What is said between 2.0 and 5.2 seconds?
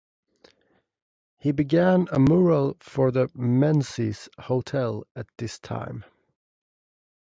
a mural for the Menzies Hotel